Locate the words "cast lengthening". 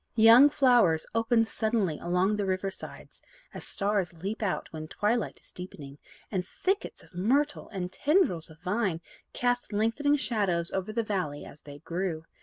9.33-10.15